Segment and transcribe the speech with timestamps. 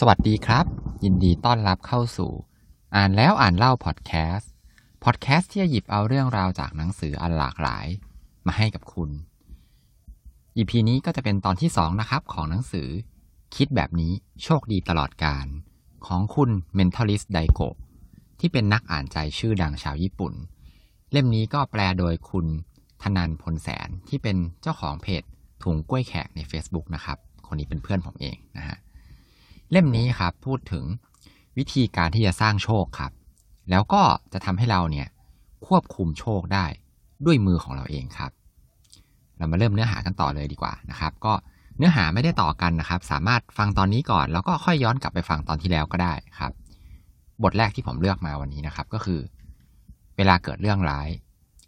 [0.00, 0.66] สวัสดีครับ
[1.04, 2.32] ยินดีต้อนรับเข้าสู่
[2.96, 4.50] อ่านแล้วอ่านเล่าพอดแคสต์
[5.04, 7.86] พอดแคสต์ที่จะหยิบเอาเรื่องราวจากหนังสืออันหลากหลาย
[8.46, 9.10] มาให้กับคุณ
[10.56, 12.88] EP นี้ก็จะเป็นตอนที่ 2 นะครับ ของหนังสือ
[13.56, 14.12] คิดแบบนี้
[14.42, 15.46] โชคดีตลอดการ
[16.06, 17.68] ของคุณ Mentalist Daiko
[18.40, 20.32] ที่เป็นนักอ่านใจชื่อดังชาวญี่ปุ่น
[21.12, 22.46] เล่มนี้ก็แปลโดยคุณ
[23.02, 25.22] ธนันพลแสนที่เป็นเจ้าของเพจ
[25.62, 28.78] ถุงกล้วยแขกใน Facebook นะครับ คนนี้เป็นเพื่อนผมเองนะฮะ
[29.70, 30.84] เล่มนี้ครับพูดถึง
[31.58, 33.12] วิธีการที่จะสร้างโชคครับ
[33.70, 34.02] แล้วก็
[34.32, 35.08] จะทำให้เราเนี่ย
[35.66, 36.66] ควบคุมโชคได้
[37.24, 38.30] ด้วยมือของเราเองครับ
[39.38, 41.32] เรามาเริ่มเนื้อหากันต่อเลยดีกว่านะครับ ก็
[41.78, 46.52] เนื้อหาไม่ได้ต่อกันนะครับ สามารถฟังตอนนี้ก่อน แล้วก็ค่อยย้อนกลับไปฟังตอนที่แล้วก็ได้ครับ
[47.42, 49.20] บทแรกที่ผมเลือกมาวันนี้นะครับ ก็คือ
[50.16, 51.08] เวลาเกิดเรื่องร้าย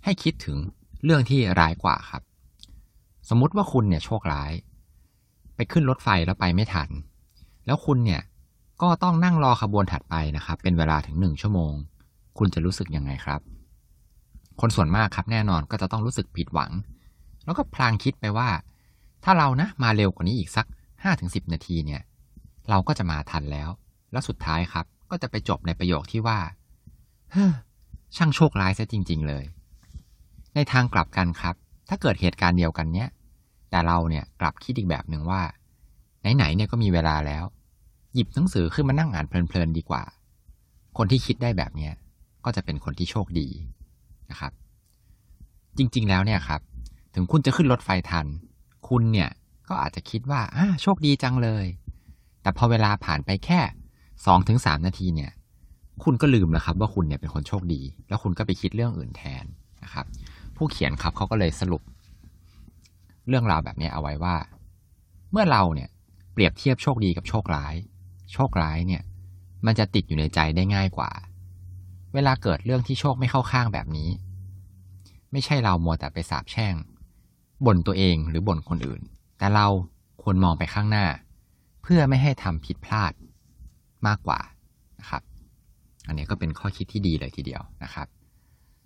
[0.05, 0.56] ให้คิดถึง
[1.05, 2.23] เรื่องที่ร้ายกว่าครับ
[3.28, 4.53] สมมุติว่าคุณเนี่ยโชคร้าย
[5.56, 6.89] ไปขึ้นรถไฟแล้วไปไม่ทัน
[7.66, 8.23] แล้วคุณเนี่ย
[8.83, 11.72] ก็ต้องนั่งรอขบวนถัดไปนะครับ เป็นเวลาถึงหนึ่งชั่วโมง
[12.39, 13.41] คุณจะรู้สึกยังไงครับ
[14.61, 16.70] คนส่วนมากครับแน่นอนก็จะต้องรู้สึกผิดหวัง
[17.44, 18.48] แล้วก็พลางคิดไปว่า
[19.25, 20.67] ถ้าเรานะมาเร็วกว่านี้อีกสัก
[21.03, 22.03] ห้าถึงสิบนาทีเนี่ย
[22.69, 23.69] เราก็จะมาทันแล้ว
[24.12, 26.39] แล้วสุดท้ายครับ ก็จะไปจบในประโยคที่ว่า
[27.33, 27.53] เฮ้อ
[28.17, 29.44] ช่างโชคร้ายซะจริง ๆ เลย
[30.55, 31.55] ในทางกลับกันครับ
[31.89, 33.09] ถ้าเกิดเหตุการณ์เดียวกันเนี้ย
[33.70, 35.42] แต่เราเนี่ยกลับคิดอีกแบบหนึ่งว่า
[36.36, 37.44] ไหนๆเนี่ยก็มีเวลาแล้ว
[38.14, 40.02] หยิบหนังสือขึ้นมานั่งอ่านเพลินๆดีกว่า
[40.96, 41.92] คนที่คิดได้แบบเนี้ย
[42.44, 43.48] ก็จะเป็นคนที่โชคดี
[44.30, 44.52] นะครับ
[45.77, 46.60] จริงๆแล้วเนี่ยครับ
[47.14, 48.27] ถึงคุณจะขึ้นรถไฟทัน
[48.88, 49.30] คุณเนี่ย
[49.69, 51.66] ก็อาจจะคิดว่าอ่าโชคดีจังเลย
[52.42, 53.60] แต่พอเวลาผ่านไปแค่
[54.27, 55.32] สองถึงสามนาทีเนี่ย
[56.04, 59.44] คุณก็ลืมแล้วครับว่าคุณเนี่ยเป็นคนโชคดี แล้วคุณก็ไปคิดเรื่องอื่นแทน
[59.84, 60.06] นะครับ
[60.56, 61.82] ผู้เขียนครับเขาก็เลยสรุป
[63.28, 64.36] เรื่องราวแบบนี้เอาไว้ว่า
[65.32, 65.88] เมื่อเราเนี่ย
[66.37, 67.75] เปรียบเทียบโชคดีกับโชคร้าย
[68.33, 69.03] โชคร้ายเนี่ย
[69.67, 71.11] มันจะติดอยู่ในใจได้ง่ายกว่า
[72.15, 74.09] เวลาเกิดเรื่องที่โชคไม่เข้าข้างแบบนี้
[75.33, 76.75] ไม่ใช่เรามัวแต่ไปสาบแช่ง
[77.66, 79.03] บ่นตัวเองหรือบ่นคนอื่น
[79.38, 79.66] แต่เรา
[80.22, 81.06] ควรมองไปข้างหน้า
[81.83, 83.12] เพื่อไม่ให้ทำผิดพลาด
[84.06, 84.41] มากกว่า
[85.00, 85.22] นะครับ
[86.06, 88.06] อันนี้ก็เป็นข้อคิดที่ดีเลยทีเดียวนะครับ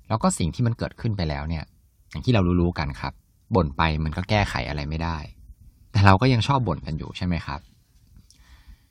[0.09, 1.65] แล้วก็สิ่งที่มันเกิดขึ้นไปแล้วเนี่ย
[2.11, 3.13] อย่างที่เรารู้ๆกันครับ
[3.55, 5.19] บ่นไปมันก็แก้ไขอะไรไม่ได้
[5.93, 7.61] แต่เราก็ยังชอบบ่นกันอยู่ใช่ไหมครับ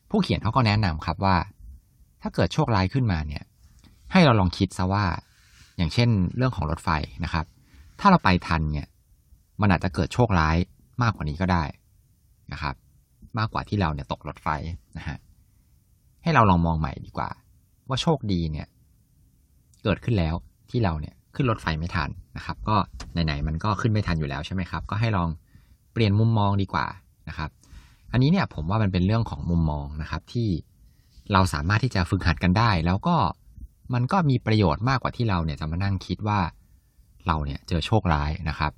[0.10, 1.36] ผู้เขียนเขาก็แนะนำครับว่า
[2.22, 3.44] ถ้าเกิดโชคร้ายขึ้นมาเนี่ย
[4.12, 5.06] ให้เราลองคิดซะว่า
[5.78, 6.90] อย่างเช่น เรื่องของรถไฟ
[7.24, 7.46] นะครับ
[8.00, 8.88] ถ้าเราไปทันเนี่ย
[9.62, 10.58] มันอาจจะเกิดโชคร้าย
[11.02, 11.64] มากกว่านี้ก็ได้
[12.52, 12.76] นะครับ
[13.38, 14.48] มากกว่าที่เราเนี่ยตกรถไฟ
[14.98, 15.18] นะฮะ
[16.24, 17.30] ให้เราลองมองใหม่ดีกว่า
[17.90, 18.68] ว่าโชคดีเนี่ย
[19.84, 20.34] เกิดขึ้นแล้ว
[20.70, 22.76] ที่เราเนี่ยขึ้นรถไฟไม่ทันนะครับ ก็
[23.26, 25.30] ไหนๆมันก็ขึ้นไม่ทันอยู่แล้วใช่ไหมครับ ก็ให้ลอง
[25.94, 26.86] เปลี่ยนมุมมองดีกว่า
[27.30, 27.50] นะครับ
[28.12, 30.50] อันนี้เนี่ยผมว่ามันเป็นเรื่องของมุมมองนะครับ ที่
[31.34, 33.16] เราสามารถที่จะฝึกหัดกันได้ แล้วก็
[33.94, 36.40] มันก็มีประโยชน์มากกว่าที่เราเนี่ยจะมานั่งคิดว่า
[37.28, 38.72] เราเนี่ยเจอโชคร้ายนะครับ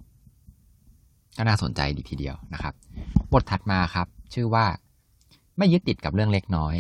[1.38, 2.74] ก็น่าสนใจดีทีเดียวนะครับ
[3.34, 4.66] บทถัดมาครับ ชื่อว่า
[5.58, 6.76] ไม่ยึดติดกับเรื่องเล็กน้อย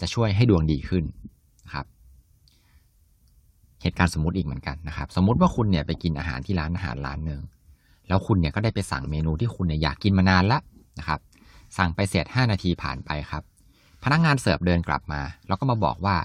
[0.00, 1.04] จะช่วยให้ดวงดีขึ้น
[1.64, 1.86] นะครับ
[3.82, 7.40] เหตุการณ์สมมติอีกเหมือนกันนะครับ สมมติว่าคุณเนี่ยไปกินอาหารที่ร้านอาหารร้านหนึ่ง
[8.08, 10.58] แล้วคุณเนี่ยก็ได้ไปสั่งเมนูที่คุณเนี่ยอยากกินมานานละ
[10.98, 11.20] นะครับ
[11.78, 13.42] สั่งไปเสร็จ5นาทีผ่านไปครับ
[14.04, 16.16] พนักงานเสิร์ฟเดินกลับมา แล้วก็มาบอกว่า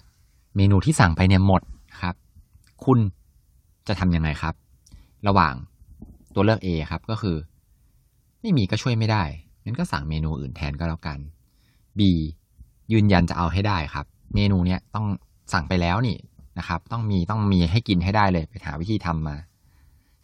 [0.55, 1.61] เมนูที่สั่งไปเนี่ยหมด
[2.01, 2.15] ครับ
[2.85, 2.99] คุณ
[3.87, 4.53] จะทำยังไงครับ
[5.27, 5.53] ระหว่าง
[6.35, 7.37] ตัวเลือก A ครับก็คือ
[8.41, 9.23] ไม่มีก็ช่วยไม่ได้
[9.65, 11.19] งั้นก็สั่งเมนูอื่นแทนก็แล้วกัน
[11.97, 11.99] B
[12.91, 15.05] ยืนยันจะเอาให้ได้ครับ เมนูเนี้ยต้อง
[15.53, 16.17] สั่งไปแล้วนี่
[16.59, 19.35] นะครับ ต้องมีต้องมีให้กินให้ได้เลยไปหาวิธีทำมา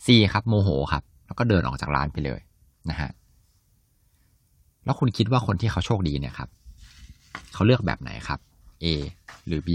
[0.05, 2.39] C ครับ โมโหครับ แล้วก็เดินออกจากร้านไปเลย
[2.89, 3.09] นะฮะ
[4.85, 6.49] แล้วคุณคิดว่าคนที่เขาโชคดีเนี่ยครับ
[7.53, 8.39] เขาเลือกแบบไหนครับ
[8.83, 8.85] A
[9.47, 9.69] หรือ B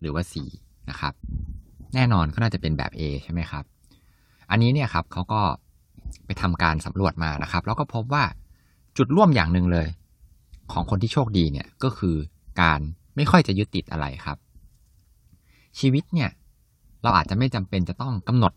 [0.00, 0.34] หรือว่า C
[0.90, 1.12] นะครับ
[1.94, 3.64] แน่นอนก็น่าจะเป็นแบบ A ใช่ไหมครับ
[4.50, 5.40] อันนี้เนี่ยครับเขาก็
[6.26, 8.24] ไปทำการสำรวจมานะครับ แล้วก็พบว่า
[8.96, 9.88] จุดร่วมอย่างหนึ่งเลย
[10.72, 12.16] ของคนที่โชคดีเนี่ยก็คือ
[12.60, 12.80] การ
[13.16, 14.38] ไม่ค่อยจะยึดติดอะไรครับ
[15.78, 16.30] ชีวิตเนี่ย
[17.02, 18.52] เราอาจจะไม่จำเป็นจะต้องกำหนด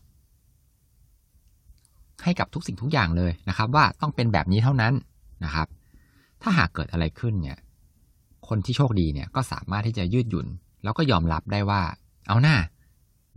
[2.24, 4.94] ให้กับทุกสิ่งทุกอย่างเลยนะครับ ว่าต้องเป็นแบบนี้เท่านั้น
[5.44, 5.68] นะครับ
[6.42, 7.58] ถ้าหากเกิดอะไรขึ้นเนี่ย
[8.48, 10.48] คนที่โชคดีเนี่ยก็สามารถที่จะยืดหยุ่น
[10.84, 11.82] แล้วก็ยอมรับได้ว่า
[12.28, 12.56] เอาหน้า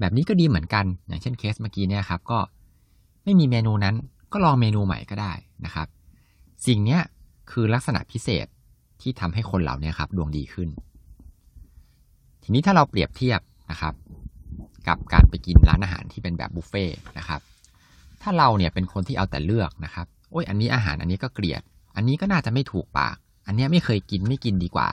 [0.00, 2.38] แบบนี้ก็ดีเหมือนกัน อย่างเช่นเคสเมื่อกี้เนี่ยครับ ก็
[3.24, 3.94] ไม่มีเมนูนั้น
[4.32, 5.32] ก็ลองเมนูใหม่ก็ได้
[5.64, 5.88] นะครับ
[6.66, 6.98] สิ่งนี้
[7.50, 8.46] คือลักษณะพิเศษ
[9.00, 10.68] ที่ทำให้คนเหล่านี้ครับ ดวงดีขึ้น
[12.42, 13.40] ทีนี้ถ้าเราเปรียบเทียบ
[13.70, 13.94] นะครับ
[14.88, 17.40] กับการไปกินร้านอาหารที่เป็นแบบบุฟเฟ่ต์นะครับ
[18.22, 21.62] ถ้าเราเนี่ยเป็นคนที่เอาแต่เลือกนะครับ โอ้ยอันนี้อาหารอันนี้ก็เกลียด
[21.96, 23.16] อันนี้ก็น่าจะไม่ถูกปาก
[23.46, 24.88] อันนี้ไม่เคยกินไม่กินดีกว่า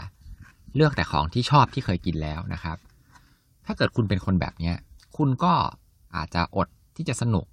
[0.76, 2.78] เลือกแต่ของที่ชอบที่เคยกินแล้วนะครับ
[3.66, 4.76] ถ้าเกิดคุณเป็นคนแบบเนี้ย
[5.18, 5.54] คุณก็
[6.16, 7.46] อาจจะอดที่จะสนุก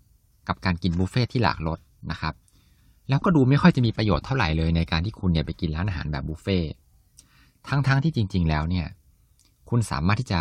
[0.49, 1.79] กับการกินบุฟเฟ่ที่หลากรส
[2.11, 2.35] นะครับ
[3.09, 6.59] แล้วก็ดูไม่ค่อยจะมีประโยชน์เท่าไหร่เลยในการที่คุณเนี่ยไปกินร้านอาหารแบบบุฟเฟ่
[7.69, 8.87] ทั้งๆทที่จริง ๆ แล้วเนี่ย
[9.71, 10.41] คุณสามารถที่จะ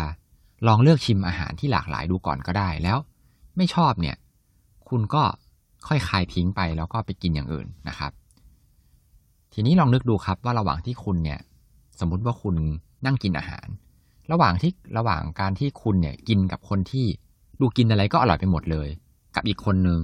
[0.66, 2.98] ลองเลือกชิมอาหารที่หลากหลายดูก่อนก็ได้แล้ว
[3.56, 4.16] ไม่ชอบเนี่ย
[4.92, 5.24] คุณก็
[5.88, 8.12] ค่อยคายทิ้งไปแล้วก็ไปกินอย่างอื่นนะครับ
[9.52, 11.40] ทีนี้ลองนึกดูครับว่าระหว่างที่คุณเนี่ย
[12.00, 12.56] สมมุติว่าคุณ
[13.06, 13.66] นั่งกินอาหาร
[14.32, 17.06] ระหว่างที่ระหว่างการที่คุณเนี่ยกินกับคนที่
[17.60, 18.88] ดูกินอะไรก็อร่อยไปหมดเลย
[19.34, 20.00] กับอีกคนหนึ่ง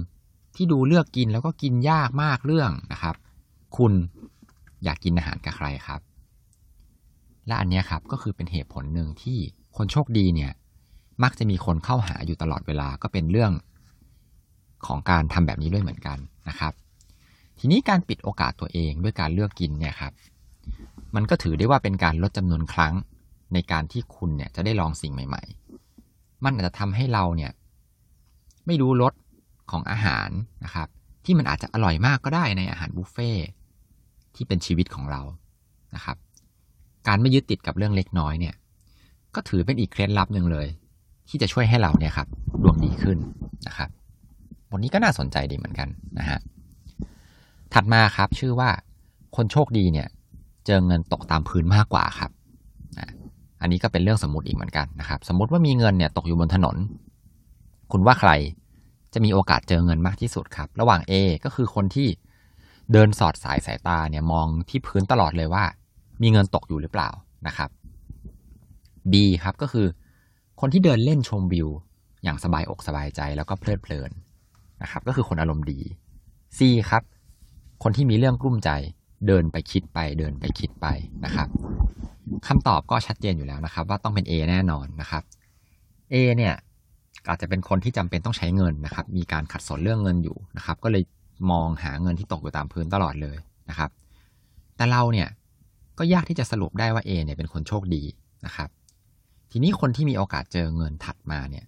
[0.55, 3.15] ที่ดูเลือกกินแล้วก็กินยากมากเรื่องนะครับ
[3.77, 3.93] คุณ
[4.83, 6.01] อยากกินอาหารกับใครครับ
[7.47, 9.37] และอันนี้ครับก็คือเป็นเหตุผลหนึ่งที่
[9.77, 10.51] คนโชคดีเนี่ย
[11.23, 13.51] มักจะมีคนเข้าหาอยู่ตลอดเวลาก็เป็นเรื่อง
[14.85, 16.17] ของการทำแบบนี้ด้วยเหมือนกัน
[16.49, 16.73] นะครับ
[17.59, 20.13] ทีนี้การปิดโอกาสตัวเองด้วยการเลือกกินเนี่ยครับ
[21.15, 22.93] มันก็ถือได้ว่าเป็นการลดจำนวนครั้ง
[23.53, 25.43] ในการที่คุณเนี่ยจะได้ลองสิ่งใหม่
[25.93, 27.51] ๆ มันอาจจะทำให้เราเนี่ย
[28.65, 29.13] ไม่รู้รส
[29.71, 30.29] ของอาหาร
[30.65, 30.87] นะครับ
[31.25, 33.31] ที่มันอาจจะอร่อยมากก็ได้ในอาหารบุฟเฟ่
[34.35, 35.21] ที่เป็นชีวิตของเรา
[35.95, 36.17] นะครับ
[37.07, 38.55] การไม่ยึดติดกับเรื่องเล็กน้อยเนี่ย
[39.35, 40.67] ก็ถือเป็นอีกเคล็ดลับหนึ่งเลย
[41.29, 42.27] ที่จะช่วยให้เราเนี่ยครับ
[42.63, 43.17] ดวงดีขึ้น
[43.67, 43.89] นะครับ
[44.69, 45.89] บทนี้ก็น่าสนใจดีเหมือนกัน
[46.19, 46.39] นะฮะ
[47.73, 48.69] ถัดมาครับชื่อว่า
[49.35, 50.07] คนโชคดีเนี่ย
[50.65, 52.31] เจอเงินตกตามพื้นมากกว่าครับ
[53.61, 56.77] อันนี้ก็เป็นเรื่องสมมติอีกเหมือนกันนะครับ สมมติว่ามีเงินเนี่ยตกอยู่บนถนน
[57.91, 58.31] คุณว่าใคร
[59.13, 61.13] จะมีโอกาสเจอเงินมากที่สุดครับ ระหว่าง A
[61.45, 62.07] ก็คือคนที่
[62.93, 65.63] เดินสอดสายสายตาเนี่ยมองที่พื้นตลอดเลยว่า
[66.21, 67.09] มีเงินตกอยู่หรือเปล่า
[67.47, 67.69] นะครับ
[69.11, 69.13] B
[69.43, 69.87] ครับก็คือ
[70.59, 71.69] คนที่เดินเล่นชมวิว
[72.23, 74.11] อย่างสบายอกสบายใจแล้วก็เพลิดเพลิน
[74.81, 75.79] นะครับ ก็คือคนอารมณ์ดี
[76.57, 76.59] C
[76.89, 77.03] ครับ
[77.83, 78.69] คนที่มีเรื่องกลุ้มใจ
[79.27, 80.87] เดินไปคิดไปเดินไปคิดไป
[81.25, 81.47] นะครับ
[82.47, 85.23] คำตอบก็ชัดเจนอยู่แล้วนะครับ ว่าต้องเป็น A แน่นอนนะครับ
[86.13, 86.53] A เนี่ย
[87.27, 91.03] อาจจะเป็นคนที่จำเป็นต้องใช้เงินนะครับ มีการขัดสนเรื่องเงินอยู่นะครับ ก็เลย
[91.51, 93.37] มองหาเงินที่ตกอยู่ตามพื้นตลอดเลย
[93.69, 93.89] นะครับ
[94.75, 95.27] แต่เราเนี่ย
[95.97, 98.03] ก็ยากที่จะสรุปได้ว่า A เนี่ยเป็นคนโชคดี
[98.45, 98.69] นะครับ
[99.51, 101.65] ทีนี้คนที่มีโอกาสเจอเงินถัดมาเนี่ย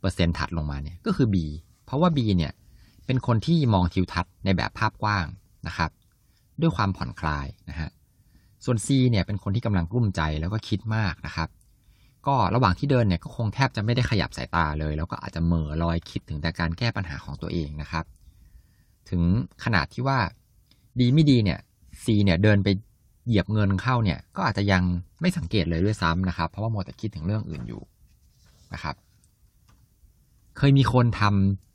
[0.00, 1.36] เปอร์เซ็นต์ถัดลงมาเนี่ยก็คือ B
[1.88, 2.52] เพราะว่า B เนี่ย
[3.06, 5.26] เป็นคนที่มองทิวทัศน์ในแบบภาพกว้าง
[5.66, 5.90] นะครับ
[6.60, 7.90] ด้วยความผ่อนคลายนะฮะ
[8.64, 11.48] ส่วน C เนี่ยเป็นคนที่กำลังกลุ้มใจแล้วก็คิดมากนะครับ
[12.26, 18.04] ก็ระหว่างที่เดินเนี่ยก็คงแทบจะไม่ได้ขยับสายตาเลย แล้วก็อาจจะเมอลอยคิดถึงแต่การแก้ปัญหาของตัวเองนะครับ
[19.10, 19.22] ถึง
[19.64, 20.18] ขนาดที่ว่า
[21.00, 21.58] ดีไม่ดีเนี่ย
[22.02, 22.68] C เนี่ยเดินไป
[23.26, 24.82] เหยียบเงินเข้าเนี่ยก็อาจจะยัง
[25.20, 27.82] ไม่สังเกตเลยด้วยซ้ำนะครับ เพราะว่ามัวแต่คิดถึงเรื่องอื่นอยู่
[28.74, 28.94] นะครับ
[30.58, 31.67] เคยมีคนทำ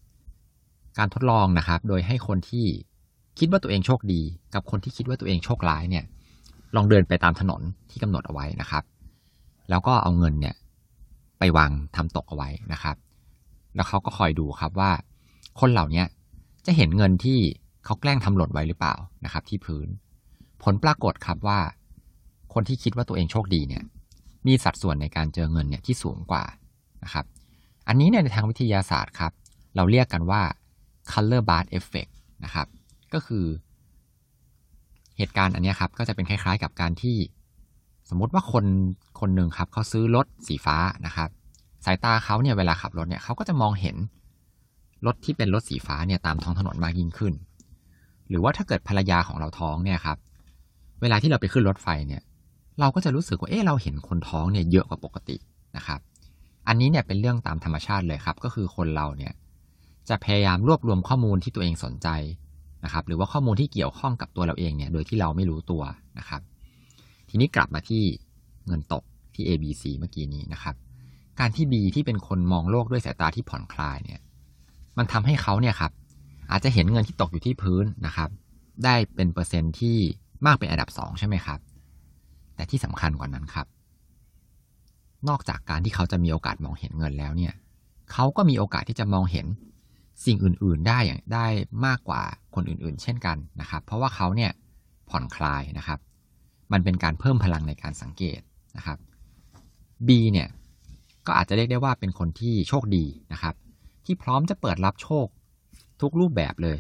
[0.98, 2.66] การทดลองนะครับ โดยให้คนที่
[3.40, 4.22] คิดว่าตัวเองโชคดี
[4.54, 6.06] กับคนที่คิดว่าตัวเองโชคร้ายเนี่ย
[6.76, 8.84] ลองเดินไปตามถนนที่กำหนดเอาไว้นะครับ
[9.70, 10.56] แล้วก็เอาเงินเนี่ย
[11.40, 12.96] ไปวางทำตกเอาไว้นะครับ
[13.76, 14.92] แล้วเขาก็คอยดูครับว่า
[15.60, 16.04] คนเหล่านี้
[16.66, 17.40] จะเห็นเงินที่
[17.86, 18.94] เขาแกล้งทำหล่นไว้หรือเปล่า
[19.26, 19.88] นะครับ ที่พื้น
[20.64, 21.60] ผลปรากฏครับว่า
[22.54, 23.84] คนที่คิดว่าตัวเองโชคดีเนี่ย
[24.48, 26.44] มีสัดส่วนในการเจอเงินเนี่ยที่สูงกว่า
[27.04, 27.26] นะครับ
[27.88, 29.32] อันนี้เนี่ยในทางวิทยาศาสตร์ครับ
[29.76, 30.42] เราเรียกกันว่า
[31.12, 32.12] color bar effect
[32.44, 32.68] นะครับ
[33.14, 33.46] ก็คือ
[35.18, 37.18] เหตุการณ์อันนี้ครับ ก็จะเป็นคล้ายๆกับการที่
[38.10, 38.66] สมมติว่าคน
[39.20, 41.30] คนหนึ่งครับเขาซื้อรถสีฟ้านะครับ
[41.86, 43.96] สายตาเขาเนี่ยเวลาขับรถเนี่ยเขาก็จะมองเห็น
[45.06, 47.34] รถที่เป็นรถสีฟ้าเนี่ยตามท้องถนนมากยิ่งขึ้น
[48.30, 50.18] หรือว่าถ้าเกิดภรรยาของเราท้องเนี่ยครับ
[51.02, 52.22] เวลาที่เราไปขึ้นรถไฟเนี่ย
[52.80, 55.38] เราก็จะรู้สึกว่าเออเราเห็นคนท้องเนี่ยเยอะกว่าปกติ
[55.78, 56.00] นะครับ
[56.68, 59.34] อันนี้เนี่ยเป็นเรื่องตามธรรมชาติเลยครับ ก็คือคนเราเนี่ย
[60.10, 62.08] จะพยายามรวบรวมข้อมูลที่ตัวเองสนใจ
[62.84, 65.84] นะครับหรือว่าข้อมูลที่เกี่ยวข้องกับตัวเราเองเนี่ยโดยที่เราไม่รู้ตัว
[66.20, 66.42] นะครับ
[67.30, 68.04] ทีนี้กลับมาที่
[68.68, 70.76] เงินตกที่ A B C เมื่อกี้นี้นะครับ
[71.40, 74.20] การที่ B ที่เป็นคนมองโลกด้วยสายตาที่ผ่อนคลายเนี่ย
[74.98, 75.92] มันทำให้เขาเนี่ยครับ
[76.52, 78.30] อาจจะเห็นเงินที่ตกอยู่ที่พื้นนะครับ
[78.84, 79.98] ได้เป็นเปอร์เซ็นต์ที่
[80.46, 81.60] มากเป็นอันดับสองใช่ไหมครับ
[82.56, 83.68] แต่ที่สำคัญกว่านั้นครับ
[85.30, 87.54] นอกจากการที่เขาจะมีโอกาสมองเห็นเงินแล้วเนี่ย
[88.12, 89.46] เขาก็มีโอกาสที่จะมองเห็น
[90.26, 91.48] สิ่งอื่น ๆ ได้อย่างได้
[91.86, 92.22] มากกว่า
[92.56, 94.52] คนอื่น ๆ เช่นกันนะครับ เพราะว่าเขาเนี่ย
[95.10, 96.00] ผ่อนคลายนะครับ
[96.72, 98.40] มันเป็นการเพิ่มพลังในการสังเกต
[98.78, 98.98] นะครับ
[100.08, 100.48] B เนี่ย
[101.28, 103.56] ก็อาจจะเรียกได้ว่าเป็นคนที่โชคดีนะครับ
[104.06, 105.28] ที่พร้อมจะเปิดรับโชค
[106.02, 106.78] ทุกรูปแบบเลย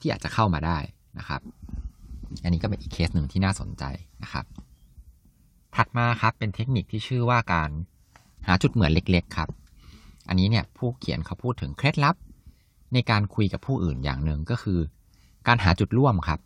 [0.00, 0.78] ที่อาจจะเข้ามาได้
[1.18, 1.40] นะครับ
[2.42, 3.84] อันนี้ก็เป็นอีกเคสหนึ่งที่น่าสนใจ
[4.22, 4.44] นะครับ
[5.74, 7.70] ถัดมาครับเป็นเทคนิคที่ชื่อว่าการ
[8.46, 9.48] หาจุดเหมือนเล็ก ๆ ครับ
[10.28, 12.16] อันนี้เนี่ยผู้เขียนเขาพูดถึงเคล็ดลับ
[12.94, 14.78] ในการคุยกับผู้อื่นอย่างหนึ่งก็คือ
[15.46, 16.40] การหาจุดร่วมครับ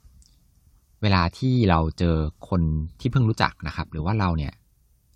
[1.02, 2.16] เวลาที่เราเจอ
[2.48, 2.62] คน
[3.00, 4.52] ที่เพิ่งรู้จักนะครับ หรือว่าเราเนี่ย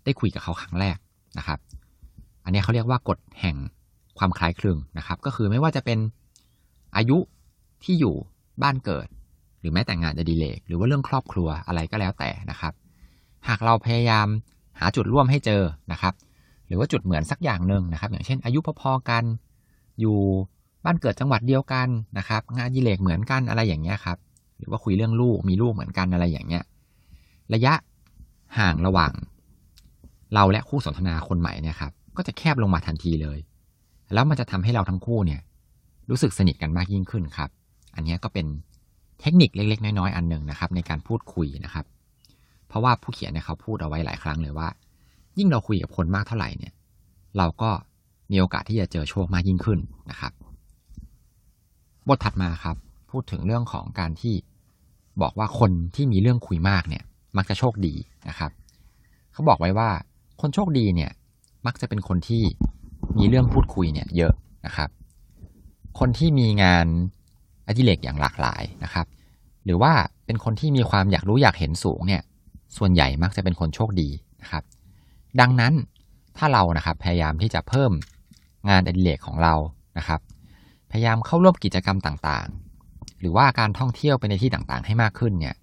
[0.05, 0.99] ได้คุยกับเขาครั้งแรก
[1.39, 1.59] นะครับ
[2.45, 3.57] อันนี้เขาเรียกว่ากฎแห่ง
[4.19, 5.99] ความคล้ายคลึงนะครับ ก็คือไม่ว่าจะเป็น
[6.97, 7.19] อายุ
[7.85, 8.15] ที่อยู่
[8.63, 9.09] บ้านเกิด
[9.61, 12.73] หรือแม้แต่งานอดิเรกหรือว่าเรื่องครอบครัวอะไรก็แล้วแต่นะครับ
[13.49, 14.27] หากเราพยายาม
[14.81, 16.15] หาจุดร่วมให้เจอนะครับ
[16.67, 19.25] หรือว่าจุดเหมือนสักอย่างหนึ่งนะครับ อย่างเช่น อายุพอๆกัน
[20.01, 20.19] อยู่
[20.85, 24.19] บ้านเกิดจังหวัดเดียวกันนะครับ งานอดิเรกเหมือนกันอะไรอย่างเงี้ยครับ
[24.59, 26.65] หรือว่าคุยเรื่องลูกมีลูกเหมือนกันอะไรอย่างเงี้ย
[27.55, 27.75] ระยะ
[28.59, 29.13] ห่างระหว่าง
[30.35, 33.39] เราและคู่สนทนาคนใหม่เนี่ยครับ ก็จะแคบลงมาทันทีเลย
[34.13, 35.41] แล้วมันจะทำให้เราทั้งคู่เนี่ย
[36.11, 37.51] รู้สึกสนิทกันมากยิ่งขึ้นครับ
[37.95, 38.47] อันนี้ก็เป็น
[39.21, 41.85] เทคนิคเล็ก ๆ น้อยๆอันหนึ่งนะครับ ในการพูดคุยนะครับ
[42.69, 44.69] เพราะว่าผู้เขียนเนี่ยเขาพูดเอาไว้หลายครั้งเลยว่า
[45.39, 46.73] ยิ่งเราคุยกับคนมากเท่าไหร่เนี่ย
[47.39, 47.71] เราก็
[48.31, 49.79] มีโอกาสที่จะเจอโชคมากยิ่งขึ้น
[50.11, 50.33] นะครับ
[52.09, 52.77] บทถัดมาครับ
[53.11, 54.35] พูดถึงเรื่องของการที่
[55.23, 57.05] บอกว่าคนที่มีเรื่องคุยมากเนี่ย
[57.37, 57.95] มักจะโชคดี
[58.29, 58.51] นะครับ
[59.33, 59.91] เขาบอกไว้ว่า
[60.41, 61.11] คนโชคดีเนี่ย
[61.67, 62.43] มักจะเป็นคนที่
[63.19, 64.33] มีเรื่องพูดคุยเนี่ยเยอะ
[64.67, 64.89] นะครับ
[65.99, 66.87] คนที่มีงาน
[67.67, 69.07] อดิเรกอย่างหลากหลายนะครับ
[69.65, 69.93] หรือว่า
[70.27, 72.23] เป็นคนที่มีความอยากรู้อยากเห็นสูงเนี่ย
[72.77, 74.09] ส่วนใหญ่มักจะเป็นคนโชคดี
[74.43, 74.63] นะครับ
[75.41, 75.73] ดังนั้น
[76.37, 77.93] ถ้าเรานะครับพยายามที่จะเพิ่ม
[78.69, 79.55] งานอดิเรกของเรา
[79.99, 80.21] นะครับ
[80.91, 85.55] พยายามเข้าร่วมกิจกรรมต่างๆ หรือว่าการท่องเที่ยวไปในที่ต่างๆ ให้มากขึ้นเนี่ย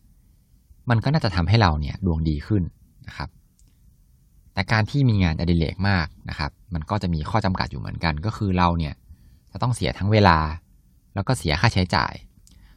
[0.90, 2.64] มันก็น่าจะทำให้เราเนี่ยดวงดีขึ้น
[3.08, 3.30] นะครับ
[4.54, 8.94] แต่การที่มีงานอดิเรกมากนะครับ มันก็จะมีข้อจำกัดอยู่เหมือนกัน ก็คือเราเนี่ย
[9.52, 10.38] จะต้องเสียทั้งเวลา
[11.16, 12.14] แล้วก็เสียค่าใช้จ่าย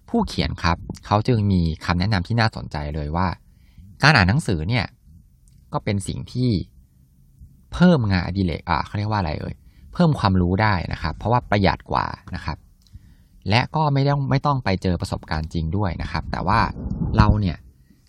[0.09, 0.77] ผู้เขียนครับ
[1.07, 3.29] เขาจึงมีคำแนะนำที่น่าสนใจเลยว่า
[4.03, 4.85] การอ่านหนังสือเนี่ย
[5.73, 6.51] ก็เป็นสิ่งที่
[7.73, 9.55] เพิ่มงานอดิเรกอ่าเขาเรียกว่าอะไรเอ่ย
[9.99, 12.59] พิ่มความรู้ได้นะครับ เพราะว่าประหยัดกว่านะครับ
[13.49, 16.61] และก็ไม่ต้องไม่ต้องไปเจอประสบการณ์จริงด้วยนะครับ แต่ว่า
[17.17, 17.57] เราเนี่ย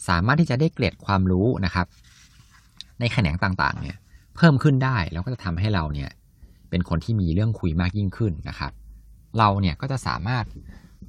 [0.07, 1.85] สามารถที่จะได้เกร็ดความรู้นะครับ
[2.99, 3.97] ในแขนงต่างๆ เนี่ย
[4.35, 6.09] เพิ่มขึ้นได้แล้วก็จะทำให้เราเนี่ย
[6.69, 8.71] เป็นคนที่มีเรื่องคุยมากยิ่งขึ้นนะครับ
[9.37, 10.45] เราเนี่ยก็จะสามารถ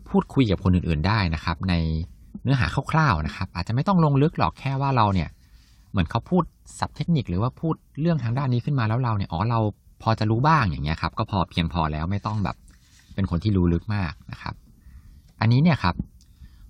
[0.09, 1.75] พูดคุยกับคนอื่นๆได้นะครับ ใน
[2.43, 5.29] เนื้อหาคร่าวๆนะครับ อาจจะไม่ต้องลงลึกหรอกแค่ว่าเราเนี่ย
[5.91, 6.43] เหมือนเขาพูด
[6.79, 9.61] สับเทคนิคหรือว่าพูดเรื่องทางด้านนี้ขึ้นมาแล้วเราเนี่ยอ๋อเรา
[10.03, 12.57] พอจะรู้บ้างอย่างเงี้ยครับ ก็พอเพียงพอแล้วไม่ต้องแบบ
[13.15, 14.55] เป็นคนที่รู้ลึกมากนะครับ
[15.41, 15.95] อันนี้เนี่ยครับ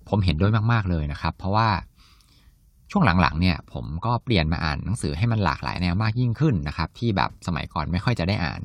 [0.09, 1.69] ผมเห็นด้วยมากๆเลยนะครับ เพราะว่า
[2.91, 8.61] ช่วงหลังๆเนี่ย ผมก็เปลี่ยนมาอ่านหนังสือให้มันหลากหลายแนวมากยิ่งขึ้นนะครับ ที่แบบสมัยก่อนไม่ค่อยจะได้อ่าน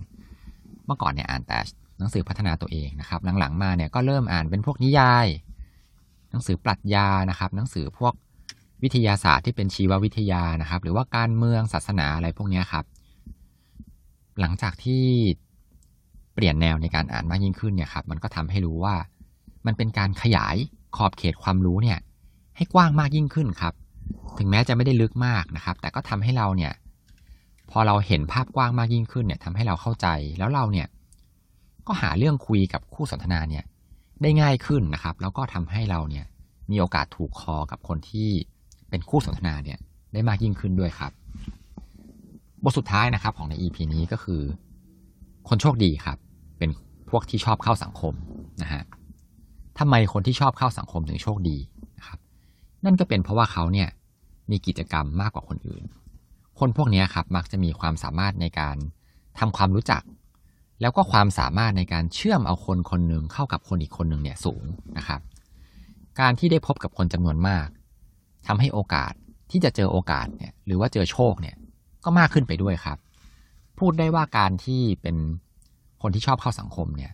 [0.87, 1.59] เมื่อก่อนเนี่ยอ่านแต่
[1.99, 5.27] หนังสือพัฒนาตัวเองนะครับ หลังๆมาเนี่ยก็เริ่มอ่านเป็นพวกนิยาย
[6.31, 8.13] หนังสือปรัชญานะครับ หนังสือพวก
[8.83, 12.85] วิทยาศาสตร์ที่เป็นชีววิทยานะครับ หรือว่าการเมืองศาสนาอะไรพวกนี้ครับ
[14.41, 15.05] หลังจากที่
[16.35, 18.95] เปลี่ยนแนวในการอ่านมากยิ่งขึ้นเนี่ยครับ มันก็ทำให้รู้ว่า
[19.67, 20.57] มันเป็นการขยาย
[20.97, 21.99] ขอบเขตความรู้เนี่ย
[22.57, 23.75] ให้กว้างมากยิ่งขึ้นครับ
[24.39, 26.73] ถึงแม้จะไม่ได้ลึกมากนะครับ แต่ก็ทำให้เราเนี่ย
[27.71, 30.07] พอเราเห็นภาพกว้างมากยิ่งขึ้นเนี่ยทำให้เราเข้าใจ
[30.39, 30.89] แล้วเราเนี่ย
[31.87, 33.65] ก็หาเรื่องคุยกับคู่สนทนาเนี่ย
[34.23, 36.25] ได้ง่ายขึ้นนะครับ แล้วก็ทำให้เราเนี่ย
[36.71, 38.31] มีโอกาสถูกคอกับคนที่
[38.91, 39.79] เป็นคู่สนทนาเนี่ย
[40.13, 41.13] ได้มากยิ่งขึ้นด้วยครับ
[42.69, 44.43] บทสุดท้ายนะครับของใน EP นี้ก็คือ
[45.49, 46.19] คนโชคดีครับ
[46.59, 46.71] เป็น
[47.11, 48.15] พวกที่ชอบเข้าสังคม
[48.63, 48.83] นะฮะ
[49.79, 51.57] ทำไมคนที่ชอบเข้าสังคมถึงโชคดี
[51.99, 52.19] นะครับ
[52.85, 53.89] นั่นก็เป็นเพราะว่าเขาเนี่ย
[54.51, 55.85] มีกิจกรรมมากกว่าคนอื่น
[56.59, 58.77] คนพวกนี้ครับมักจะมีความสามารถในการ
[59.39, 60.03] ทำความรู้จัก
[60.81, 64.65] แล้วก็ความสามารถในการเชื่อมเอาคนคนหนึ่งเข้ากับคนอีกคนหนึ่งเนี่ยสูง
[64.99, 65.21] นะครับ
[66.21, 67.69] การที่ได้พบกับคนจำนวนมาก
[68.47, 69.13] ทำให้โอกาส
[69.51, 71.57] ที่จะเจอโอกาสเนี่ยหรือว่าเจอโชคเนี่ย
[72.07, 72.99] ก็มากขึ้นไปด้วยครับ
[73.79, 75.17] พูดได้ว่าการที่เป็น
[76.03, 77.13] คนที่ชอบเข้าสังคมเนี่ย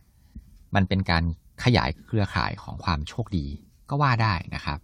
[0.75, 1.23] มันเป็นการ
[1.65, 3.47] ขยายเครือข่ายของความโชคดี
[3.91, 4.79] ก็ว่าได้นะครับ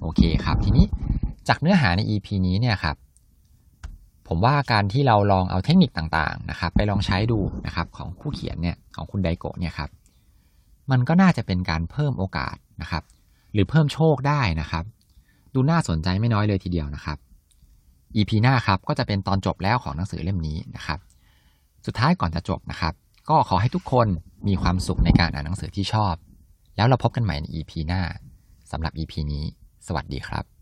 [0.00, 0.86] โอเคครับ ทีนี้
[1.48, 2.96] จากเนื้อหาใน EP นี้เนี่ยครับ
[4.28, 9.90] ผมว่าการที่เราลองเอาเทคนิคต่างๆนะครับ ไปลองใช้ดูนะครับของผู้เขียนเนี่ยของคุณไดโกะเนี่ยครับ
[10.90, 13.02] มันก็น่าจะเป็นการเพิ่มโอกาสนะครับ
[13.52, 14.84] หรือเพิ่มโชคได้นะครับ
[15.54, 17.18] ดูน่าสนใจไม่น้อยเลยทีเดียวนะครับ
[18.16, 20.98] EP หน้าครับก็จะเป็นตอนจบแล้วของหนังสือเล่มนี้นะครับ
[21.86, 22.94] สุดท้ายก่อนจะจบนะครับ
[23.28, 24.06] ก็ขอให้ทุกคน
[24.48, 26.14] มีความสุขในการอ่านหนังสือที่ชอบ
[26.76, 28.02] แล้วเราพบกันใหม่ใน EP หน้า
[28.70, 29.44] สำหรับ EP นี้
[29.86, 30.55] สวัสดีครับ